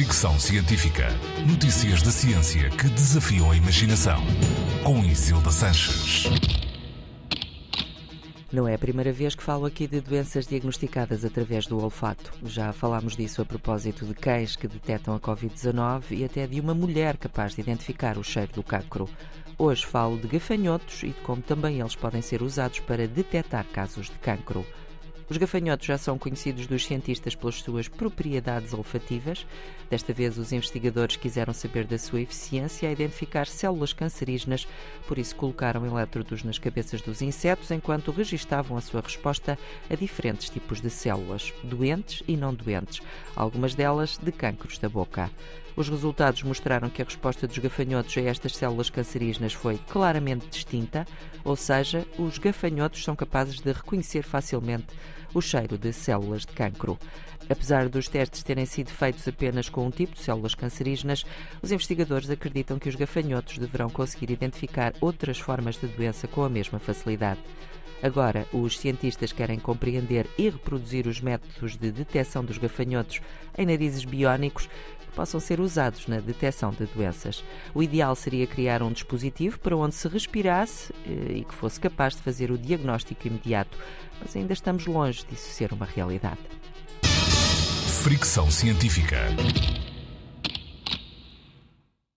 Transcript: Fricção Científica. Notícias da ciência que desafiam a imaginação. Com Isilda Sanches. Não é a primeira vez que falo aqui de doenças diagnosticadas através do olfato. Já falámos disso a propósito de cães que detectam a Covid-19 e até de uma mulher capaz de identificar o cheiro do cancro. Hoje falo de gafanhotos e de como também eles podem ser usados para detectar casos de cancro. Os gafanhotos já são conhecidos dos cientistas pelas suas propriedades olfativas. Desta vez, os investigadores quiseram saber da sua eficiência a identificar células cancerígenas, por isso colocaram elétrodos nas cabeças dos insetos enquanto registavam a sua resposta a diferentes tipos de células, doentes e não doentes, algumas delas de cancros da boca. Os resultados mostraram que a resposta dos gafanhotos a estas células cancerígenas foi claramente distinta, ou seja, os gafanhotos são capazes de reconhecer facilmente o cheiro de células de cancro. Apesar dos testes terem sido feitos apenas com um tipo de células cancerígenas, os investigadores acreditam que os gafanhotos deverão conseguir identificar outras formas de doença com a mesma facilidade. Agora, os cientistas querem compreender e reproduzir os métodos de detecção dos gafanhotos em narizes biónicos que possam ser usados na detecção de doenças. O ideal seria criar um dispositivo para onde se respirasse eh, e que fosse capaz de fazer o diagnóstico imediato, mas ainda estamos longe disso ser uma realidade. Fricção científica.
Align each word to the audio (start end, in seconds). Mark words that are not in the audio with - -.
Fricção 0.00 0.40
Científica. 0.40 1.08
Notícias 1.46 2.00
da 2.00 2.10
ciência 2.10 2.70
que 2.70 2.88
desafiam 2.88 3.50
a 3.50 3.54
imaginação. 3.54 4.18
Com 4.82 5.04
Isilda 5.04 5.50
Sanches. 5.50 6.24
Não 8.50 8.66
é 8.66 8.72
a 8.72 8.78
primeira 8.78 9.12
vez 9.12 9.34
que 9.34 9.42
falo 9.42 9.66
aqui 9.66 9.86
de 9.86 10.00
doenças 10.00 10.46
diagnosticadas 10.46 11.22
através 11.22 11.66
do 11.66 11.78
olfato. 11.78 12.32
Já 12.44 12.72
falámos 12.72 13.14
disso 13.14 13.42
a 13.42 13.44
propósito 13.44 14.06
de 14.06 14.14
cães 14.14 14.56
que 14.56 14.66
detectam 14.66 15.14
a 15.14 15.20
Covid-19 15.20 16.04
e 16.12 16.24
até 16.24 16.46
de 16.46 16.58
uma 16.58 16.72
mulher 16.72 17.18
capaz 17.18 17.54
de 17.54 17.60
identificar 17.60 18.16
o 18.16 18.24
cheiro 18.24 18.52
do 18.54 18.62
cancro. 18.62 19.06
Hoje 19.58 19.84
falo 19.84 20.16
de 20.16 20.28
gafanhotos 20.28 21.02
e 21.02 21.08
de 21.08 21.20
como 21.20 21.42
também 21.42 21.78
eles 21.78 21.94
podem 21.94 22.22
ser 22.22 22.40
usados 22.40 22.80
para 22.80 23.06
detectar 23.06 23.66
casos 23.66 24.06
de 24.06 24.18
cancro. 24.20 24.64
Os 25.30 25.36
gafanhotos 25.36 25.86
já 25.86 25.96
são 25.96 26.18
conhecidos 26.18 26.66
dos 26.66 26.84
cientistas 26.84 27.36
pelas 27.36 27.54
suas 27.62 27.86
propriedades 27.86 28.74
olfativas. 28.74 29.46
Desta 29.88 30.12
vez, 30.12 30.36
os 30.36 30.50
investigadores 30.50 31.14
quiseram 31.14 31.52
saber 31.52 31.84
da 31.84 31.96
sua 31.98 32.20
eficiência 32.20 32.88
a 32.88 32.92
identificar 32.92 33.46
células 33.46 33.92
cancerígenas, 33.92 34.66
por 35.06 35.18
isso 35.18 35.36
colocaram 35.36 35.86
elétrodos 35.86 36.42
nas 36.42 36.58
cabeças 36.58 37.00
dos 37.00 37.22
insetos 37.22 37.70
enquanto 37.70 38.10
registavam 38.10 38.76
a 38.76 38.80
sua 38.80 39.02
resposta 39.02 39.56
a 39.88 39.94
diferentes 39.94 40.50
tipos 40.50 40.80
de 40.80 40.90
células, 40.90 41.54
doentes 41.62 42.24
e 42.26 42.36
não 42.36 42.52
doentes, 42.52 43.00
algumas 43.40 43.74
delas 43.74 44.18
de 44.18 44.30
cancros 44.30 44.78
da 44.78 44.88
boca. 44.88 45.30
Os 45.76 45.88
resultados 45.88 46.42
mostraram 46.42 46.90
que 46.90 47.00
a 47.00 47.04
resposta 47.04 47.46
dos 47.46 47.56
gafanhotos 47.58 48.16
a 48.18 48.22
estas 48.22 48.56
células 48.56 48.90
cancerígenas 48.90 49.52
foi 49.52 49.78
claramente 49.88 50.46
distinta, 50.48 51.06
ou 51.44 51.56
seja, 51.56 52.06
os 52.18 52.38
gafanhotos 52.38 53.02
são 53.02 53.16
capazes 53.16 53.60
de 53.60 53.72
reconhecer 53.72 54.22
facilmente 54.22 54.88
o 55.32 55.40
cheiro 55.40 55.78
de 55.78 55.92
células 55.92 56.42
de 56.42 56.52
cancro. 56.52 56.98
Apesar 57.48 57.88
dos 57.88 58.08
testes 58.08 58.42
terem 58.42 58.66
sido 58.66 58.90
feitos 58.90 59.26
apenas 59.26 59.68
com 59.68 59.86
um 59.86 59.90
tipo 59.90 60.14
de 60.14 60.20
células 60.20 60.54
cancerígenas, 60.54 61.24
os 61.62 61.72
investigadores 61.72 62.30
acreditam 62.30 62.78
que 62.78 62.88
os 62.88 62.94
gafanhotos 62.94 63.58
deverão 63.58 63.88
conseguir 63.88 64.30
identificar 64.30 64.92
outras 65.00 65.38
formas 65.38 65.76
de 65.76 65.86
doença 65.88 66.28
com 66.28 66.44
a 66.44 66.48
mesma 66.48 66.78
facilidade. 66.78 67.40
Agora, 68.02 68.46
os 68.52 68.78
cientistas 68.78 69.30
querem 69.30 69.58
compreender 69.58 70.26
e 70.38 70.48
reproduzir 70.48 71.06
os 71.06 71.20
métodos 71.20 71.76
de 71.76 71.90
detecção 71.90 72.42
dos 72.42 72.56
gafanhotos 72.56 73.20
em 73.56 73.66
narizes 73.66 74.04
biónicos 74.04 74.66
que 74.66 75.16
possam 75.16 75.40
ser 75.40 75.60
usados 75.60 76.06
na 76.06 76.20
detecção 76.20 76.70
de 76.70 76.86
doenças. 76.86 77.44
O 77.74 77.82
ideal 77.82 78.14
seria 78.14 78.46
criar 78.46 78.82
um 78.82 78.92
dispositivo 78.92 79.58
para 79.58 79.76
onde 79.76 79.94
se 79.94 80.08
respirasse 80.08 80.92
eh, 81.06 81.38
e 81.38 81.44
que 81.44 81.54
fosse 81.54 81.80
capaz 81.80 82.14
de 82.14 82.22
fazer 82.22 82.50
o 82.50 82.58
diagnóstico 82.58 83.26
imediato, 83.26 83.76
mas 84.20 84.36
ainda 84.36 84.52
estamos 84.52 84.86
longe 84.86 85.24
disso 85.28 85.50
ser 85.50 85.72
uma 85.72 85.86
realidade. 85.86 86.38
Fricção 88.02 88.50
científica. 88.50 89.18